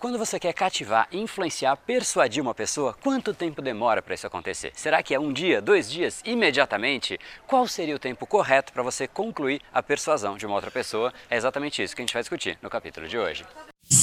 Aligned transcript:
Quando 0.00 0.16
você 0.16 0.38
quer 0.38 0.52
cativar, 0.52 1.08
influenciar, 1.10 1.74
persuadir 1.76 2.40
uma 2.40 2.54
pessoa, 2.54 2.96
quanto 3.02 3.34
tempo 3.34 3.60
demora 3.60 4.00
para 4.00 4.14
isso 4.14 4.28
acontecer? 4.28 4.70
Será 4.76 5.02
que 5.02 5.12
é 5.12 5.18
um 5.18 5.32
dia, 5.32 5.60
dois 5.60 5.90
dias, 5.90 6.22
imediatamente? 6.24 7.18
Qual 7.48 7.66
seria 7.66 7.96
o 7.96 7.98
tempo 7.98 8.24
correto 8.24 8.72
para 8.72 8.84
você 8.84 9.08
concluir 9.08 9.60
a 9.74 9.82
persuasão 9.82 10.36
de 10.36 10.46
uma 10.46 10.54
outra 10.54 10.70
pessoa? 10.70 11.12
É 11.28 11.36
exatamente 11.36 11.82
isso 11.82 11.96
que 11.96 12.02
a 12.02 12.04
gente 12.04 12.14
vai 12.14 12.22
discutir 12.22 12.56
no 12.62 12.70
capítulo 12.70 13.08
de 13.08 13.18
hoje. 13.18 13.44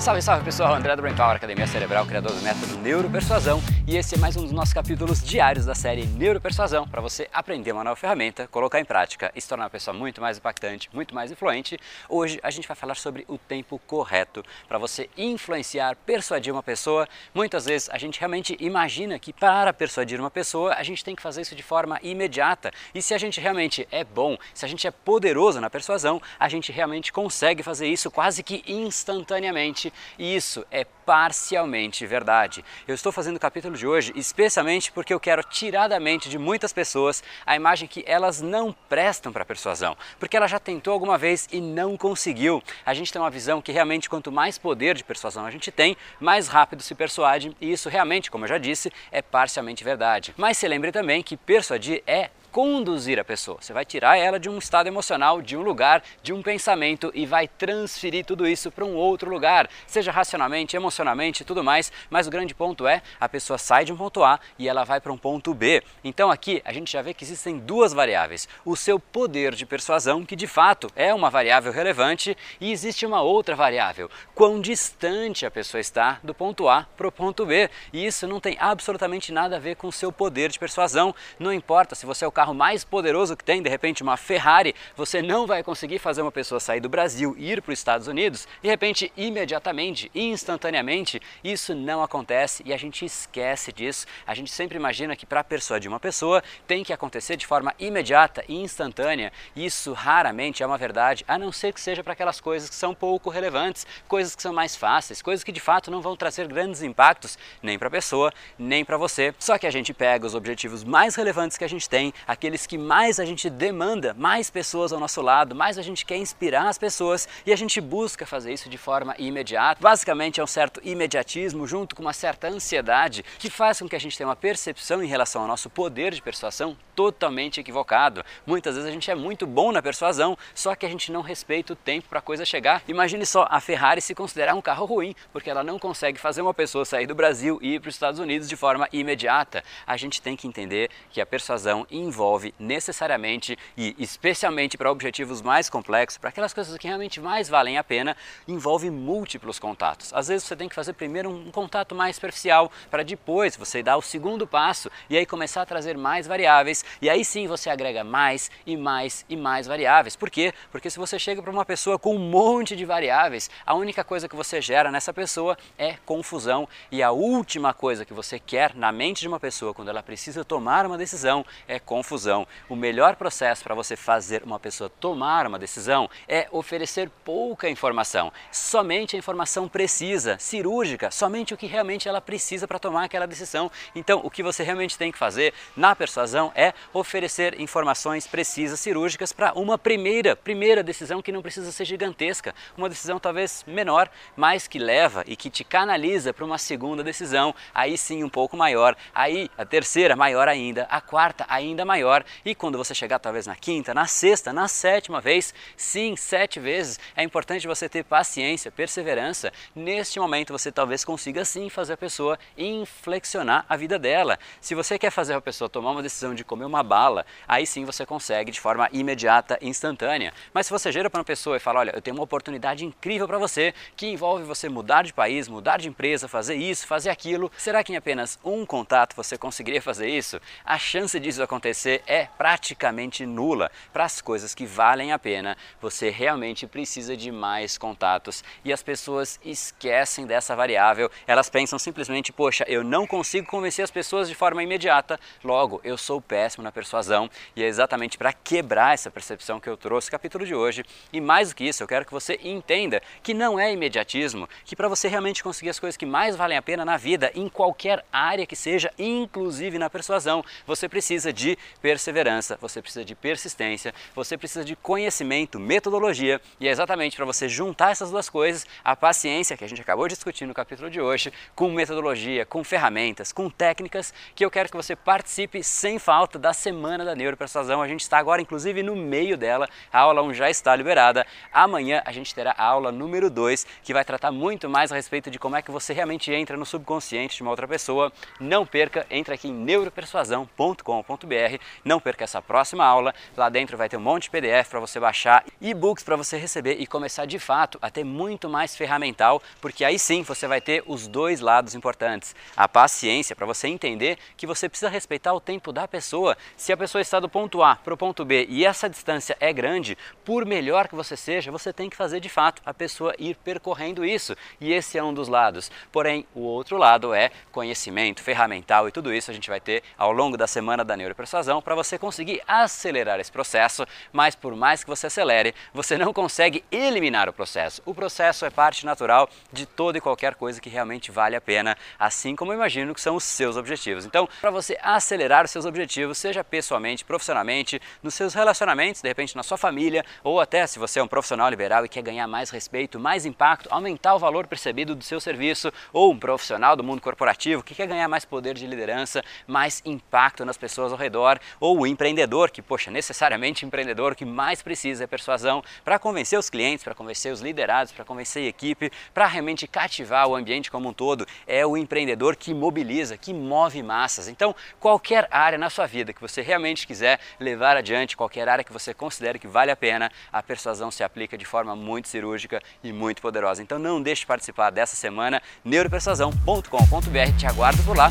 Salve, 0.00 0.22
salve 0.22 0.42
pessoal, 0.42 0.74
André 0.74 0.96
do 0.96 1.02
Brain 1.02 1.14
Power, 1.14 1.36
Academia 1.36 1.66
Cerebral, 1.66 2.06
criador 2.06 2.32
do 2.32 2.40
método 2.40 2.78
Neuropersuasão, 2.78 3.62
e 3.86 3.98
esse 3.98 4.14
é 4.14 4.18
mais 4.18 4.34
um 4.34 4.44
dos 4.44 4.50
nossos 4.50 4.72
capítulos 4.72 5.22
diários 5.22 5.66
da 5.66 5.74
série 5.74 6.06
Neuropersuasão, 6.06 6.88
para 6.88 7.02
você 7.02 7.28
aprender 7.30 7.72
uma 7.72 7.84
nova 7.84 7.96
ferramenta, 7.96 8.48
colocar 8.48 8.80
em 8.80 8.84
prática 8.84 9.30
e 9.36 9.40
se 9.42 9.46
tornar 9.46 9.64
uma 9.64 9.70
pessoa 9.70 9.94
muito 9.94 10.18
mais 10.18 10.38
impactante, 10.38 10.88
muito 10.90 11.14
mais 11.14 11.30
influente. 11.30 11.78
Hoje 12.08 12.40
a 12.42 12.50
gente 12.50 12.66
vai 12.66 12.74
falar 12.74 12.94
sobre 12.94 13.26
o 13.28 13.36
tempo 13.36 13.78
correto 13.86 14.42
para 14.66 14.78
você 14.78 15.10
influenciar, 15.18 15.94
persuadir 16.06 16.50
uma 16.50 16.62
pessoa. 16.62 17.06
Muitas 17.34 17.66
vezes 17.66 17.90
a 17.90 17.98
gente 17.98 18.18
realmente 18.18 18.56
imagina 18.58 19.18
que 19.18 19.34
para 19.34 19.70
persuadir 19.70 20.18
uma 20.18 20.30
pessoa 20.30 20.72
a 20.76 20.82
gente 20.82 21.04
tem 21.04 21.14
que 21.14 21.20
fazer 21.20 21.42
isso 21.42 21.54
de 21.54 21.62
forma 21.62 22.00
imediata, 22.02 22.72
e 22.94 23.02
se 23.02 23.12
a 23.12 23.18
gente 23.18 23.38
realmente 23.38 23.86
é 23.92 24.02
bom, 24.02 24.38
se 24.54 24.64
a 24.64 24.68
gente 24.68 24.86
é 24.86 24.90
poderoso 24.90 25.60
na 25.60 25.68
persuasão, 25.68 26.22
a 26.38 26.48
gente 26.48 26.72
realmente 26.72 27.12
consegue 27.12 27.62
fazer 27.62 27.86
isso 27.86 28.10
quase 28.10 28.42
que 28.42 28.64
instantaneamente 28.66 29.90
e 30.18 30.34
isso 30.34 30.64
é 30.70 30.84
parcialmente 30.84 32.06
verdade. 32.06 32.64
Eu 32.86 32.94
estou 32.94 33.10
fazendo 33.10 33.36
o 33.36 33.40
capítulo 33.40 33.76
de 33.76 33.86
hoje 33.86 34.12
especialmente 34.14 34.92
porque 34.92 35.12
eu 35.12 35.20
quero 35.20 35.42
tirar 35.42 35.88
da 35.88 35.98
mente 35.98 36.28
de 36.28 36.38
muitas 36.38 36.72
pessoas 36.72 37.22
a 37.44 37.56
imagem 37.56 37.88
que 37.88 38.04
elas 38.06 38.40
não 38.40 38.72
prestam 38.88 39.32
para 39.32 39.44
persuasão, 39.44 39.96
porque 40.18 40.36
ela 40.36 40.46
já 40.46 40.58
tentou 40.58 40.92
alguma 40.92 41.18
vez 41.18 41.48
e 41.50 41.60
não 41.60 41.96
conseguiu. 41.96 42.62
A 42.84 42.94
gente 42.94 43.12
tem 43.12 43.20
uma 43.20 43.30
visão 43.30 43.60
que 43.60 43.72
realmente 43.72 44.08
quanto 44.08 44.30
mais 44.30 44.58
poder 44.58 44.94
de 44.94 45.04
persuasão 45.04 45.44
a 45.44 45.50
gente 45.50 45.70
tem, 45.70 45.96
mais 46.20 46.48
rápido 46.48 46.82
se 46.82 46.94
persuade, 46.94 47.56
e 47.60 47.72
isso 47.72 47.88
realmente, 47.88 48.30
como 48.30 48.44
eu 48.44 48.48
já 48.48 48.58
disse, 48.58 48.92
é 49.10 49.20
parcialmente 49.22 49.82
verdade. 49.82 50.34
Mas 50.36 50.58
se 50.58 50.68
lembre 50.68 50.92
também 50.92 51.22
que 51.22 51.36
persuadir 51.36 52.02
é 52.06 52.30
conduzir 52.50 53.18
a 53.18 53.24
pessoa. 53.24 53.58
Você 53.60 53.72
vai 53.72 53.84
tirar 53.84 54.18
ela 54.18 54.38
de 54.38 54.48
um 54.48 54.58
estado 54.58 54.86
emocional, 54.86 55.40
de 55.40 55.56
um 55.56 55.62
lugar, 55.62 56.02
de 56.22 56.32
um 56.32 56.42
pensamento 56.42 57.10
e 57.14 57.26
vai 57.26 57.46
transferir 57.46 58.24
tudo 58.24 58.46
isso 58.46 58.70
para 58.70 58.84
um 58.84 58.94
outro 58.94 59.30
lugar, 59.30 59.68
seja 59.86 60.10
racionalmente, 60.10 60.76
emocionalmente, 60.76 61.44
tudo 61.44 61.62
mais. 61.62 61.92
Mas 62.08 62.26
o 62.26 62.30
grande 62.30 62.54
ponto 62.54 62.86
é 62.86 63.02
a 63.20 63.28
pessoa 63.28 63.58
sai 63.58 63.84
de 63.84 63.92
um 63.92 63.96
ponto 63.96 64.22
A 64.24 64.40
e 64.58 64.68
ela 64.68 64.84
vai 64.84 65.00
para 65.00 65.12
um 65.12 65.18
ponto 65.18 65.54
B. 65.54 65.82
Então 66.02 66.30
aqui 66.30 66.62
a 66.64 66.72
gente 66.72 66.92
já 66.92 67.02
vê 67.02 67.14
que 67.14 67.24
existem 67.24 67.58
duas 67.58 67.92
variáveis: 67.92 68.48
o 68.64 68.76
seu 68.76 68.98
poder 68.98 69.54
de 69.54 69.66
persuasão, 69.66 70.24
que 70.24 70.36
de 70.36 70.46
fato 70.46 70.90
é 70.96 71.12
uma 71.14 71.30
variável 71.30 71.72
relevante, 71.72 72.36
e 72.60 72.72
existe 72.72 73.06
uma 73.06 73.22
outra 73.22 73.54
variável: 73.54 74.10
quão 74.34 74.60
distante 74.60 75.46
a 75.46 75.50
pessoa 75.50 75.80
está 75.80 76.18
do 76.22 76.34
ponto 76.34 76.68
A 76.68 76.86
para 76.96 77.08
o 77.08 77.12
ponto 77.12 77.46
B. 77.46 77.70
E 77.92 78.04
isso 78.04 78.26
não 78.26 78.40
tem 78.40 78.56
absolutamente 78.58 79.32
nada 79.32 79.56
a 79.56 79.60
ver 79.60 79.76
com 79.76 79.88
o 79.88 79.92
seu 79.92 80.10
poder 80.10 80.50
de 80.50 80.58
persuasão. 80.58 81.14
Não 81.38 81.52
importa 81.52 81.94
se 81.94 82.06
você 82.06 82.24
é 82.24 82.28
o 82.28 82.32
carro 82.40 82.54
mais 82.54 82.84
poderoso 82.84 83.36
que 83.36 83.44
tem, 83.44 83.62
de 83.62 83.68
repente 83.68 84.02
uma 84.02 84.16
Ferrari, 84.16 84.74
você 84.96 85.20
não 85.20 85.46
vai 85.46 85.62
conseguir 85.62 85.98
fazer 85.98 86.22
uma 86.22 86.32
pessoa 86.32 86.58
sair 86.58 86.80
do 86.80 86.88
Brasil 86.88 87.34
e 87.36 87.52
ir 87.52 87.60
para 87.60 87.70
os 87.70 87.78
Estados 87.78 88.06
Unidos, 88.06 88.48
de 88.62 88.68
repente, 88.68 89.12
imediatamente, 89.14 90.10
instantaneamente. 90.14 91.20
Isso 91.44 91.74
não 91.74 92.02
acontece 92.02 92.62
e 92.64 92.72
a 92.72 92.78
gente 92.78 93.04
esquece 93.04 93.70
disso. 93.74 94.06
A 94.26 94.34
gente 94.34 94.50
sempre 94.50 94.78
imagina 94.78 95.14
que 95.14 95.26
para 95.26 95.44
persuadir 95.44 95.90
uma 95.90 96.00
pessoa 96.00 96.42
tem 96.66 96.82
que 96.82 96.94
acontecer 96.94 97.36
de 97.36 97.46
forma 97.46 97.74
imediata 97.78 98.42
e 98.48 98.56
instantânea. 98.56 99.30
Isso 99.54 99.92
raramente 99.92 100.62
é 100.62 100.66
uma 100.66 100.78
verdade, 100.78 101.26
a 101.28 101.36
não 101.36 101.52
ser 101.52 101.74
que 101.74 101.80
seja 101.80 102.02
para 102.02 102.14
aquelas 102.14 102.40
coisas 102.40 102.70
que 102.70 102.74
são 102.74 102.94
pouco 102.94 103.28
relevantes, 103.28 103.86
coisas 104.08 104.34
que 104.34 104.40
são 104.40 104.54
mais 104.54 104.74
fáceis, 104.74 105.20
coisas 105.20 105.44
que 105.44 105.52
de 105.52 105.60
fato 105.60 105.90
não 105.90 106.00
vão 106.00 106.16
trazer 106.16 106.48
grandes 106.48 106.82
impactos 106.82 107.36
nem 107.62 107.78
para 107.78 107.88
a 107.88 107.90
pessoa, 107.90 108.32
nem 108.58 108.82
para 108.82 108.96
você. 108.96 109.34
Só 109.38 109.58
que 109.58 109.66
a 109.66 109.70
gente 109.70 109.92
pega 109.92 110.26
os 110.26 110.34
objetivos 110.34 110.82
mais 110.82 111.14
relevantes 111.16 111.58
que 111.58 111.64
a 111.64 111.68
gente 111.68 111.86
tem, 111.86 112.14
aqueles 112.30 112.64
que 112.64 112.78
mais 112.78 113.18
a 113.18 113.24
gente 113.24 113.50
demanda, 113.50 114.14
mais 114.14 114.48
pessoas 114.48 114.92
ao 114.92 115.00
nosso 115.00 115.20
lado, 115.20 115.52
mais 115.52 115.76
a 115.78 115.82
gente 115.82 116.06
quer 116.06 116.16
inspirar 116.16 116.68
as 116.68 116.78
pessoas 116.78 117.28
e 117.44 117.52
a 117.52 117.56
gente 117.56 117.80
busca 117.80 118.24
fazer 118.24 118.52
isso 118.52 118.68
de 118.68 118.78
forma 118.78 119.16
imediata. 119.18 119.82
Basicamente 119.82 120.38
é 120.38 120.44
um 120.44 120.46
certo 120.46 120.80
imediatismo 120.84 121.66
junto 121.66 121.96
com 121.96 122.02
uma 122.02 122.12
certa 122.12 122.46
ansiedade 122.46 123.24
que 123.36 123.50
faz 123.50 123.80
com 123.80 123.88
que 123.88 123.96
a 123.96 123.98
gente 123.98 124.16
tenha 124.16 124.28
uma 124.28 124.36
percepção 124.36 125.02
em 125.02 125.08
relação 125.08 125.42
ao 125.42 125.48
nosso 125.48 125.68
poder 125.68 126.14
de 126.14 126.22
persuasão 126.22 126.76
totalmente 126.94 127.58
equivocado. 127.58 128.24
Muitas 128.46 128.76
vezes 128.76 128.88
a 128.88 128.92
gente 128.92 129.10
é 129.10 129.14
muito 129.16 129.44
bom 129.44 129.72
na 129.72 129.82
persuasão, 129.82 130.38
só 130.54 130.76
que 130.76 130.86
a 130.86 130.88
gente 130.88 131.10
não 131.10 131.22
respeita 131.22 131.72
o 131.72 131.76
tempo 131.76 132.08
para 132.08 132.20
a 132.20 132.22
coisa 132.22 132.44
chegar. 132.44 132.84
Imagine 132.86 133.26
só 133.26 133.48
a 133.50 133.58
Ferrari 133.58 134.00
se 134.00 134.14
considerar 134.14 134.54
um 134.54 134.62
carro 134.62 134.86
ruim, 134.86 135.16
porque 135.32 135.50
ela 135.50 135.64
não 135.64 135.80
consegue 135.80 136.20
fazer 136.20 136.42
uma 136.42 136.54
pessoa 136.54 136.84
sair 136.84 137.08
do 137.08 137.14
Brasil 137.14 137.58
e 137.60 137.74
ir 137.74 137.80
para 137.80 137.88
os 137.88 137.94
Estados 137.96 138.20
Unidos 138.20 138.48
de 138.48 138.54
forma 138.54 138.88
imediata. 138.92 139.64
A 139.84 139.96
gente 139.96 140.22
tem 140.22 140.36
que 140.36 140.46
entender 140.46 140.90
que 141.10 141.20
a 141.20 141.26
persuasão 141.26 141.86
envolve 141.90 142.19
envolve 142.20 142.54
necessariamente 142.58 143.56
e 143.74 143.96
especialmente 143.98 144.76
para 144.76 144.92
objetivos 144.92 145.40
mais 145.40 145.70
complexos, 145.70 146.18
para 146.18 146.28
aquelas 146.28 146.52
coisas 146.52 146.76
que 146.76 146.86
realmente 146.86 147.18
mais 147.18 147.48
valem 147.48 147.78
a 147.78 147.84
pena, 147.84 148.14
envolve 148.46 148.90
múltiplos 148.90 149.58
contatos. 149.58 150.12
Às 150.12 150.28
vezes 150.28 150.46
você 150.46 150.54
tem 150.54 150.68
que 150.68 150.74
fazer 150.74 150.92
primeiro 150.92 151.30
um 151.30 151.50
contato 151.50 151.94
mais 151.94 152.16
superficial 152.16 152.70
para 152.90 153.02
depois 153.02 153.56
você 153.56 153.82
dar 153.82 153.96
o 153.96 154.02
segundo 154.02 154.46
passo 154.46 154.90
e 155.08 155.16
aí 155.16 155.24
começar 155.24 155.62
a 155.62 155.66
trazer 155.66 155.96
mais 155.96 156.26
variáveis 156.26 156.84
e 157.00 157.08
aí 157.08 157.24
sim 157.24 157.46
você 157.46 157.70
agrega 157.70 158.04
mais 158.04 158.50
e 158.66 158.76
mais 158.76 159.24
e 159.26 159.34
mais 159.34 159.66
variáveis. 159.66 160.14
Por 160.14 160.28
quê? 160.28 160.52
Porque 160.70 160.90
se 160.90 160.98
você 160.98 161.18
chega 161.18 161.40
para 161.40 161.50
uma 161.50 161.64
pessoa 161.64 161.98
com 161.98 162.14
um 162.14 162.18
monte 162.18 162.76
de 162.76 162.84
variáveis, 162.84 163.48
a 163.64 163.72
única 163.74 164.04
coisa 164.04 164.28
que 164.28 164.36
você 164.36 164.60
gera 164.60 164.90
nessa 164.90 165.14
pessoa 165.14 165.56
é 165.78 165.94
confusão 166.04 166.68
e 166.92 167.02
a 167.02 167.12
última 167.12 167.72
coisa 167.72 168.04
que 168.04 168.12
você 168.12 168.38
quer 168.38 168.74
na 168.74 168.92
mente 168.92 169.22
de 169.22 169.28
uma 169.28 169.40
pessoa 169.40 169.72
quando 169.72 169.88
ela 169.88 170.02
precisa 170.02 170.44
tomar 170.44 170.84
uma 170.84 170.98
decisão 170.98 171.46
é 171.66 171.78
confusão 171.78 172.09
confusão. 172.10 172.44
O 172.68 172.74
melhor 172.74 173.14
processo 173.14 173.62
para 173.62 173.72
você 173.74 173.94
fazer 173.94 174.42
uma 174.42 174.58
pessoa 174.58 174.90
tomar 174.90 175.46
uma 175.46 175.60
decisão 175.60 176.10
é 176.26 176.48
oferecer 176.50 177.08
pouca 177.24 177.68
informação, 177.68 178.32
somente 178.50 179.14
a 179.14 179.18
informação 179.18 179.68
precisa, 179.68 180.36
cirúrgica, 180.38 181.10
somente 181.12 181.54
o 181.54 181.56
que 181.56 181.66
realmente 181.66 182.08
ela 182.08 182.20
precisa 182.20 182.66
para 182.66 182.80
tomar 182.80 183.04
aquela 183.04 183.26
decisão. 183.26 183.70
Então, 183.94 184.20
o 184.24 184.30
que 184.30 184.42
você 184.42 184.64
realmente 184.64 184.98
tem 184.98 185.12
que 185.12 185.18
fazer 185.18 185.54
na 185.76 185.94
persuasão 185.94 186.50
é 186.56 186.74
oferecer 186.92 187.60
informações 187.60 188.26
precisas, 188.26 188.80
cirúrgicas 188.80 189.32
para 189.32 189.52
uma 189.52 189.78
primeira, 189.78 190.34
primeira 190.34 190.82
decisão 190.82 191.22
que 191.22 191.30
não 191.30 191.42
precisa 191.42 191.70
ser 191.70 191.84
gigantesca, 191.84 192.52
uma 192.76 192.88
decisão 192.88 193.20
talvez 193.20 193.62
menor, 193.68 194.10
mas 194.36 194.66
que 194.66 194.80
leva 194.80 195.22
e 195.28 195.36
que 195.36 195.48
te 195.48 195.62
canaliza 195.62 196.34
para 196.34 196.44
uma 196.44 196.58
segunda 196.58 197.04
decisão, 197.04 197.54
aí 197.72 197.96
sim 197.96 198.24
um 198.24 198.28
pouco 198.28 198.56
maior, 198.56 198.96
aí 199.14 199.48
a 199.56 199.64
terceira 199.64 200.16
maior 200.16 200.48
ainda, 200.48 200.88
a 200.90 201.00
quarta 201.00 201.46
ainda 201.48 201.84
maior 201.84 201.99
maior. 202.00 202.24
E 202.44 202.54
quando 202.54 202.78
você 202.78 202.94
chegar 202.94 203.18
talvez 203.18 203.46
na 203.46 203.54
quinta, 203.54 203.92
na 203.92 204.06
sexta, 204.06 204.52
na 204.52 204.66
sétima 204.68 205.20
vez, 205.20 205.54
sim, 205.76 206.16
sete 206.16 206.58
vezes, 206.58 206.98
é 207.14 207.22
importante 207.22 207.66
você 207.66 207.88
ter 207.88 208.04
paciência, 208.04 208.70
perseverança. 208.70 209.52
Neste 209.74 210.18
momento 210.18 210.52
você 210.52 210.72
talvez 210.72 211.04
consiga 211.04 211.44
sim 211.44 211.68
fazer 211.68 211.92
a 211.94 211.96
pessoa 211.96 212.38
inflexionar 212.56 213.64
a 213.68 213.76
vida 213.76 213.98
dela. 213.98 214.38
Se 214.60 214.74
você 214.74 214.98
quer 214.98 215.10
fazer 215.10 215.34
a 215.34 215.40
pessoa 215.40 215.68
tomar 215.68 215.90
uma 215.90 216.02
decisão 216.02 216.34
de 216.34 216.44
comer 216.44 216.64
uma 216.64 216.82
bala, 216.82 217.26
aí 217.46 217.66
sim 217.66 217.84
você 217.84 218.06
consegue 218.06 218.50
de 218.50 218.60
forma 218.60 218.88
imediata, 218.92 219.58
instantânea. 219.60 220.32
Mas 220.54 220.66
se 220.66 220.72
você 220.72 220.90
gera 220.90 221.10
para 221.10 221.18
uma 221.18 221.24
pessoa 221.24 221.56
e 221.56 221.60
fala, 221.60 221.80
olha, 221.80 221.92
eu 221.94 222.00
tenho 222.00 222.16
uma 222.16 222.24
oportunidade 222.24 222.84
incrível 222.84 223.28
para 223.28 223.38
você, 223.38 223.74
que 223.96 224.06
envolve 224.06 224.44
você 224.44 224.68
mudar 224.68 225.02
de 225.02 225.12
país, 225.12 225.48
mudar 225.48 225.78
de 225.78 225.88
empresa, 225.88 226.28
fazer 226.28 226.54
isso, 226.54 226.86
fazer 226.86 227.10
aquilo, 227.10 227.50
será 227.56 227.84
que 227.84 227.92
em 227.92 227.96
apenas 227.96 228.38
um 228.42 228.64
contato 228.64 229.14
você 229.14 229.36
conseguiria 229.36 229.82
fazer 229.82 230.08
isso? 230.08 230.40
A 230.64 230.78
chance 230.78 231.18
disso 231.20 231.42
acontecer 231.42 231.89
você 231.90 232.02
é 232.06 232.28
praticamente 232.38 233.26
nula. 233.26 233.70
Para 233.92 234.04
as 234.04 234.20
coisas 234.20 234.54
que 234.54 234.64
valem 234.64 235.12
a 235.12 235.18
pena, 235.18 235.56
você 235.80 236.08
realmente 236.08 236.66
precisa 236.66 237.16
de 237.16 237.32
mais 237.32 237.76
contatos. 237.76 238.44
E 238.64 238.72
as 238.72 238.82
pessoas 238.82 239.40
esquecem 239.44 240.26
dessa 240.26 240.54
variável. 240.54 241.10
Elas 241.26 241.50
pensam 241.50 241.78
simplesmente: 241.78 242.32
poxa, 242.32 242.64
eu 242.68 242.84
não 242.84 243.06
consigo 243.06 243.48
convencer 243.48 243.82
as 243.82 243.90
pessoas 243.90 244.28
de 244.28 244.34
forma 244.34 244.62
imediata, 244.62 245.18
logo 245.42 245.80
eu 245.82 245.98
sou 245.98 246.20
péssimo 246.20 246.62
na 246.62 246.70
persuasão. 246.70 247.28
E 247.56 247.62
é 247.64 247.66
exatamente 247.66 248.16
para 248.16 248.32
quebrar 248.32 248.94
essa 248.94 249.10
percepção 249.10 249.58
que 249.58 249.68
eu 249.68 249.76
trouxe 249.76 250.08
no 250.08 250.12
capítulo 250.12 250.46
de 250.46 250.54
hoje. 250.54 250.84
E 251.12 251.20
mais 251.20 251.48
do 251.48 251.56
que 251.56 251.64
isso, 251.64 251.82
eu 251.82 251.88
quero 251.88 252.04
que 252.04 252.12
você 252.12 252.38
entenda 252.44 253.02
que 253.22 253.34
não 253.34 253.58
é 253.58 253.72
imediatismo, 253.72 254.48
que 254.64 254.76
para 254.76 254.88
você 254.88 255.08
realmente 255.08 255.42
conseguir 255.42 255.70
as 255.70 255.80
coisas 255.80 255.96
que 255.96 256.06
mais 256.06 256.36
valem 256.36 256.56
a 256.56 256.62
pena 256.62 256.84
na 256.84 256.96
vida, 256.96 257.32
em 257.34 257.48
qualquer 257.48 258.04
área 258.12 258.46
que 258.46 258.54
seja, 258.54 258.92
inclusive 258.98 259.78
na 259.78 259.90
persuasão, 259.90 260.44
você 260.66 260.88
precisa 260.88 261.32
de 261.32 261.58
perseverança, 261.80 262.58
você 262.60 262.80
precisa 262.80 263.04
de 263.04 263.14
persistência, 263.14 263.94
você 264.14 264.36
precisa 264.36 264.64
de 264.64 264.76
conhecimento, 264.76 265.58
metodologia, 265.58 266.40
e 266.58 266.68
é 266.68 266.70
exatamente 266.70 267.16
para 267.16 267.24
você 267.24 267.48
juntar 267.48 267.90
essas 267.90 268.10
duas 268.10 268.28
coisas, 268.28 268.66
a 268.84 268.94
paciência 268.94 269.56
que 269.56 269.64
a 269.64 269.68
gente 269.68 269.80
acabou 269.80 270.06
de 270.08 270.14
discutir 270.14 270.46
no 270.46 270.54
capítulo 270.54 270.90
de 270.90 271.00
hoje, 271.00 271.32
com 271.54 271.70
metodologia, 271.70 272.44
com 272.44 272.62
ferramentas, 272.62 273.32
com 273.32 273.48
técnicas, 273.48 274.12
que 274.34 274.44
eu 274.44 274.50
quero 274.50 274.68
que 274.68 274.76
você 274.76 274.94
participe 274.94 275.62
sem 275.62 275.98
falta 275.98 276.38
da 276.38 276.52
semana 276.52 277.04
da 277.04 277.14
neuropersuasão. 277.14 277.82
A 277.82 277.88
gente 277.88 278.00
está 278.00 278.18
agora 278.18 278.42
inclusive 278.42 278.82
no 278.82 278.96
meio 278.96 279.36
dela, 279.36 279.68
a 279.92 280.00
aula 280.00 280.22
1 280.22 280.34
já 280.34 280.50
está 280.50 280.74
liberada. 280.74 281.26
Amanhã 281.52 282.02
a 282.04 282.12
gente 282.12 282.34
terá 282.34 282.54
a 282.56 282.64
aula 282.64 282.92
número 282.92 283.30
2, 283.30 283.66
que 283.82 283.92
vai 283.92 284.04
tratar 284.04 284.30
muito 284.30 284.68
mais 284.68 284.92
a 284.92 284.96
respeito 284.96 285.30
de 285.30 285.38
como 285.38 285.56
é 285.56 285.62
que 285.62 285.70
você 285.70 285.92
realmente 285.92 286.32
entra 286.32 286.56
no 286.56 286.66
subconsciente 286.66 287.36
de 287.36 287.42
uma 287.42 287.50
outra 287.50 287.68
pessoa. 287.68 288.12
Não 288.38 288.66
perca, 288.66 289.06
entre 289.10 289.34
aqui 289.34 289.48
em 289.48 289.54
neuropersuasão.com.br. 289.54 291.59
Não 291.84 292.00
perca 292.00 292.24
essa 292.24 292.40
próxima 292.40 292.84
aula. 292.84 293.14
Lá 293.36 293.48
dentro 293.48 293.76
vai 293.76 293.88
ter 293.88 293.96
um 293.96 294.00
monte 294.00 294.24
de 294.24 294.30
PDF 294.30 294.68
para 294.68 294.80
você 294.80 295.00
baixar, 295.00 295.44
e-books 295.60 296.04
para 296.04 296.16
você 296.16 296.36
receber 296.36 296.76
e 296.78 296.86
começar 296.86 297.26
de 297.26 297.38
fato 297.38 297.78
a 297.80 297.90
ter 297.90 298.04
muito 298.04 298.48
mais 298.48 298.76
ferramental, 298.76 299.42
porque 299.60 299.84
aí 299.84 299.98
sim 299.98 300.22
você 300.22 300.46
vai 300.46 300.60
ter 300.60 300.82
os 300.86 301.06
dois 301.06 301.40
lados 301.40 301.74
importantes. 301.74 302.34
A 302.56 302.68
paciência 302.68 303.34
para 303.34 303.46
você 303.46 303.68
entender 303.68 304.18
que 304.36 304.46
você 304.46 304.68
precisa 304.68 304.88
respeitar 304.90 305.32
o 305.32 305.40
tempo 305.40 305.72
da 305.72 305.86
pessoa. 305.88 306.36
Se 306.56 306.72
a 306.72 306.76
pessoa 306.76 307.02
está 307.02 307.18
do 307.18 307.28
ponto 307.28 307.62
A 307.62 307.76
para 307.76 307.94
o 307.94 307.96
ponto 307.96 308.24
B 308.24 308.46
e 308.48 308.64
essa 308.64 308.88
distância 308.88 309.36
é 309.40 309.52
grande, 309.52 309.96
por 310.24 310.44
melhor 310.44 310.88
que 310.88 310.94
você 310.94 311.16
seja, 311.16 311.50
você 311.50 311.72
tem 311.72 311.90
que 311.90 311.96
fazer 311.96 312.20
de 312.20 312.28
fato 312.28 312.62
a 312.64 312.72
pessoa 312.72 313.14
ir 313.18 313.36
percorrendo 313.36 314.04
isso. 314.04 314.36
E 314.60 314.72
esse 314.72 314.96
é 314.96 315.02
um 315.02 315.12
dos 315.12 315.28
lados. 315.28 315.70
Porém, 315.90 316.26
o 316.34 316.40
outro 316.40 316.76
lado 316.76 317.12
é 317.12 317.30
conhecimento, 317.50 318.22
ferramental 318.22 318.88
e 318.88 318.92
tudo 318.92 319.12
isso 319.12 319.30
a 319.30 319.34
gente 319.34 319.50
vai 319.50 319.60
ter 319.60 319.82
ao 319.98 320.12
longo 320.12 320.36
da 320.36 320.46
semana 320.46 320.84
da 320.84 320.96
neuropersuasão 320.96 321.49
para 321.58 321.74
você 321.74 321.98
conseguir 321.98 322.42
acelerar 322.46 323.18
esse 323.18 323.32
processo, 323.32 323.86
mas 324.12 324.34
por 324.34 324.54
mais 324.54 324.84
que 324.84 324.90
você 324.90 325.06
acelere, 325.06 325.54
você 325.72 325.96
não 325.96 326.12
consegue 326.12 326.62
eliminar 326.70 327.30
o 327.30 327.32
processo. 327.32 327.80
O 327.86 327.94
processo 327.94 328.44
é 328.44 328.50
parte 328.50 328.84
natural 328.84 329.26
de 329.50 329.64
toda 329.64 329.96
e 329.96 330.02
qualquer 330.02 330.34
coisa 330.34 330.60
que 330.60 330.68
realmente 330.68 331.10
vale 331.10 331.34
a 331.34 331.40
pena, 331.40 331.78
assim 331.98 332.36
como 332.36 332.52
eu 332.52 332.56
imagino 332.56 332.92
que 332.92 333.00
são 333.00 333.16
os 333.16 333.24
seus 333.24 333.56
objetivos. 333.56 334.04
Então, 334.04 334.28
para 334.38 334.50
você 334.50 334.76
acelerar 334.82 335.46
os 335.46 335.50
seus 335.50 335.64
objetivos, 335.64 336.18
seja 336.18 336.44
pessoalmente, 336.44 337.06
profissionalmente, 337.06 337.80
nos 338.02 338.12
seus 338.12 338.34
relacionamentos, 338.34 339.00
de 339.00 339.08
repente 339.08 339.34
na 339.34 339.42
sua 339.42 339.56
família, 339.56 340.04
ou 340.22 340.40
até 340.40 340.66
se 340.66 340.78
você 340.78 341.00
é 341.00 341.02
um 341.02 341.08
profissional 341.08 341.48
liberal 341.48 341.86
e 341.86 341.88
quer 341.88 342.02
ganhar 342.02 342.26
mais 342.26 342.50
respeito, 342.50 343.00
mais 343.00 343.24
impacto, 343.24 343.68
aumentar 343.72 344.14
o 344.14 344.18
valor 344.18 344.46
percebido 344.46 344.94
do 344.94 345.02
seu 345.02 345.18
serviço, 345.18 345.72
ou 345.92 346.12
um 346.12 346.18
profissional 346.18 346.76
do 346.76 346.84
mundo 346.84 347.00
corporativo 347.00 347.62
que 347.62 347.74
quer 347.74 347.86
ganhar 347.86 348.08
mais 348.08 348.26
poder 348.26 348.54
de 348.54 348.66
liderança, 348.66 349.24
mais 349.46 349.80
impacto 349.86 350.44
nas 350.44 350.58
pessoas 350.58 350.92
ao 350.92 350.98
redor, 350.98 351.39
ou 351.58 351.80
o 351.80 351.86
empreendedor 351.86 352.50
que, 352.50 352.62
poxa, 352.62 352.90
necessariamente 352.90 353.64
empreendedor 353.64 354.14
que 354.14 354.24
mais 354.24 354.62
precisa 354.62 355.04
é 355.04 355.06
persuasão 355.06 355.62
para 355.84 355.98
convencer 355.98 356.38
os 356.38 356.50
clientes, 356.50 356.84
para 356.84 356.94
convencer 356.94 357.32
os 357.32 357.40
liderados, 357.40 357.92
para 357.92 358.04
convencer 358.04 358.44
a 358.44 358.48
equipe, 358.48 358.90
para 359.12 359.26
realmente 359.26 359.66
cativar 359.66 360.28
o 360.28 360.34
ambiente 360.34 360.70
como 360.70 360.88
um 360.88 360.92
todo, 360.92 361.26
é 361.46 361.64
o 361.66 361.76
empreendedor 361.76 362.36
que 362.36 362.52
mobiliza, 362.54 363.16
que 363.16 363.32
move 363.32 363.82
massas. 363.82 364.28
Então, 364.28 364.54
qualquer 364.78 365.28
área 365.30 365.58
na 365.58 365.70
sua 365.70 365.86
vida 365.86 366.12
que 366.12 366.20
você 366.20 366.42
realmente 366.42 366.86
quiser 366.86 367.20
levar 367.38 367.76
adiante, 367.76 368.16
qualquer 368.16 368.48
área 368.48 368.64
que 368.64 368.72
você 368.72 368.92
considere 368.94 369.38
que 369.38 369.48
vale 369.48 369.70
a 369.70 369.76
pena, 369.76 370.10
a 370.32 370.42
persuasão 370.42 370.90
se 370.90 371.02
aplica 371.02 371.36
de 371.36 371.44
forma 371.44 371.74
muito 371.76 372.08
cirúrgica 372.08 372.62
e 372.82 372.92
muito 372.92 373.22
poderosa. 373.22 373.62
Então, 373.62 373.78
não 373.78 374.02
deixe 374.02 374.22
de 374.22 374.26
participar 374.26 374.70
dessa 374.70 374.96
semana. 374.96 375.42
neuropersuasão.com.br 375.64 377.38
te 377.38 377.46
aguardo 377.46 377.82
por 377.84 377.96
lá. 377.96 378.10